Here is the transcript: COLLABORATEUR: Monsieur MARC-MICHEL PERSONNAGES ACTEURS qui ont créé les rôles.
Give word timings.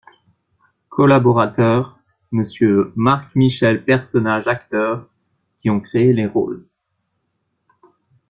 COLLABORATEUR: 0.89 1.93
Monsieur 2.31 2.91
MARC-MICHEL 2.95 3.83
PERSONNAGES 3.85 4.47
ACTEURS 4.47 5.05
qui 5.59 5.69
ont 5.69 5.79
créé 5.79 6.11
les 6.11 6.25
rôles. 6.25 6.65